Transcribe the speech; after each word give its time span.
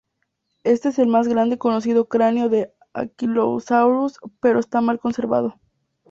Este 0.63 0.89
es 0.89 0.97
el 0.97 1.05
más 1.05 1.27
grande 1.27 1.59
conocido 1.59 2.07
cráneo 2.09 2.49
de 2.49 2.73
"Ankylosaurus", 2.93 4.17
pero 4.39 4.59
está 4.59 4.81
mal 4.81 4.99
conservado. 4.99 5.59